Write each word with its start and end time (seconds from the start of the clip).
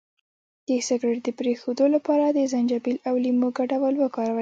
د 0.67 0.69
سګرټ 0.87 1.19
د 1.25 1.29
پرېښودو 1.39 1.85
لپاره 1.95 2.25
د 2.29 2.39
زنجبیل 2.51 2.97
او 3.07 3.13
لیمو 3.23 3.49
ګډول 3.57 3.95
وکاروئ 3.99 4.39